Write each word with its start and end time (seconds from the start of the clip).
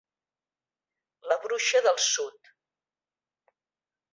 La 1.33 1.37
Bruixa 1.43 1.81
del 1.89 1.99
Sud. 2.07 2.51